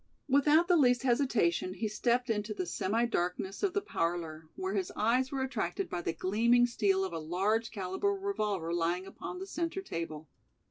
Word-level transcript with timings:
Without 0.27 0.67
the 0.67 0.77
least 0.77 1.03
hesitation 1.03 1.75
he 1.75 1.87
stepped 1.87 2.31
into 2.31 2.55
the 2.55 2.65
semi 2.65 3.05
darkness 3.05 3.61
of 3.61 3.73
the 3.73 3.81
parlor, 3.83 4.47
where 4.55 4.73
his 4.73 4.91
eyes 4.95 5.31
were 5.31 5.43
attracted 5.43 5.91
by 5.91 6.01
the 6.01 6.11
gleaming 6.11 6.65
steel 6.65 7.05
of 7.05 7.13
a 7.13 7.19
large 7.19 7.69
caliber 7.69 8.11
revolver 8.11 8.73
lying 8.73 9.05
upon 9.05 9.37
the 9.37 9.45
center 9.45 9.83
table. 9.83 10.27